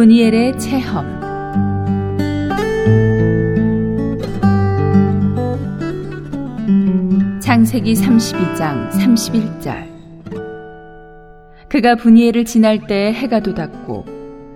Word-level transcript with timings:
보니엘의 0.00 0.58
체험 0.58 1.04
창세기 7.38 7.92
32장 7.92 8.88
31절 8.92 9.90
그가 11.68 11.96
분이엘을 11.96 12.46
지날 12.46 12.86
때 12.86 13.12
해가 13.12 13.40
돋았고 13.40 14.06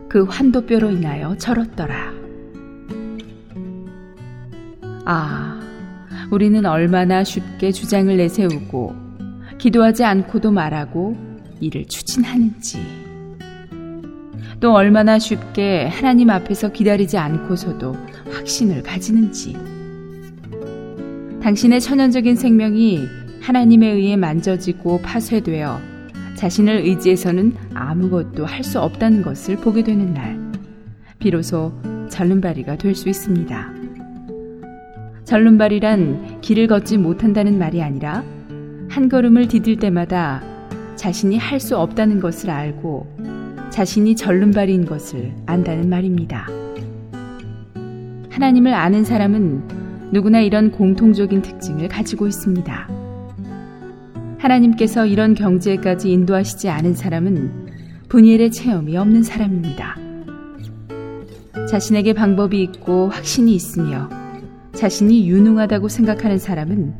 그 0.08 0.22
환도뼈로 0.22 0.90
인하여 0.92 1.36
절었더라. 1.36 2.14
아, 5.04 5.60
우리는 6.30 6.64
얼마나 6.64 7.22
쉽게 7.22 7.70
주장을 7.70 8.16
내세우고 8.16 8.94
기도하지 9.58 10.04
않고도 10.04 10.52
말하고 10.52 11.18
이를 11.60 11.84
추진하는지. 11.84 13.03
또 14.60 14.72
얼마나 14.72 15.18
쉽게 15.18 15.86
하나님 15.88 16.30
앞에서 16.30 16.72
기다리지 16.72 17.18
않고서도 17.18 17.94
확신을 18.30 18.82
가지는지. 18.82 19.56
당신의 21.42 21.80
천연적인 21.80 22.36
생명이 22.36 23.06
하나님에 23.42 23.86
의해 23.88 24.16
만져지고 24.16 25.02
파쇄되어 25.02 25.78
자신을 26.36 26.78
의지해서는 26.78 27.54
아무것도 27.74 28.46
할 28.46 28.64
수 28.64 28.80
없다는 28.80 29.22
것을 29.22 29.56
보게 29.56 29.84
되는 29.84 30.14
날, 30.14 30.38
비로소 31.18 31.72
절름발이가 32.10 32.76
될 32.78 32.94
수 32.94 33.08
있습니다. 33.08 33.72
절름발이란 35.24 36.40
길을 36.40 36.66
걷지 36.66 36.98
못한다는 36.98 37.58
말이 37.58 37.82
아니라 37.82 38.24
한 38.88 39.08
걸음을 39.08 39.48
디딜 39.48 39.76
때마다 39.76 40.42
자신이 40.96 41.36
할 41.38 41.60
수 41.60 41.76
없다는 41.76 42.20
것을 42.20 42.50
알고 42.50 43.33
자신이 43.74 44.14
절름발인 44.14 44.84
것을 44.84 45.34
안다는 45.46 45.88
말입니다. 45.88 46.46
하나님을 48.30 48.72
아는 48.72 49.02
사람은 49.02 50.12
누구나 50.12 50.38
이런 50.42 50.70
공통적인 50.70 51.42
특징을 51.42 51.88
가지고 51.88 52.28
있습니다. 52.28 52.88
하나님께서 54.38 55.06
이런 55.06 55.34
경지에까지 55.34 56.08
인도하시지 56.12 56.68
않은 56.68 56.94
사람은 56.94 58.06
분이엘의 58.10 58.52
체험이 58.52 58.96
없는 58.96 59.24
사람입니다. 59.24 59.96
자신에게 61.68 62.12
방법이 62.12 62.62
있고 62.62 63.08
확신이 63.08 63.56
있으며 63.56 64.08
자신이 64.72 65.28
유능하다고 65.28 65.88
생각하는 65.88 66.38
사람은 66.38 66.94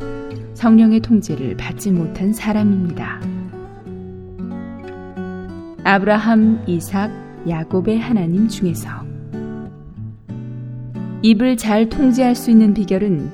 성령의 0.55 0.99
통제를 1.03 1.57
받지 1.57 1.93
못한 1.93 2.33
사람입니다. 2.33 3.34
아브라함, 5.87 6.65
이삭, 6.67 7.11
야곱의 7.47 8.01
하나님 8.01 8.49
중에서 8.49 8.89
입을 11.21 11.59
잘 11.59 11.91
통제할 11.91 12.35
수 12.35 12.51
있는 12.51 12.73
비결은 12.73 13.31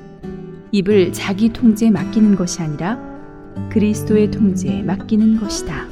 입을 0.73 1.13
자기 1.13 1.53
통제에 1.53 1.89
맡기는 1.91 2.35
것이 2.35 2.61
아니라 2.61 2.99
그리스도의 3.69 4.31
통제에 4.31 4.83
맡기는 4.83 5.39
것이다. 5.39 5.87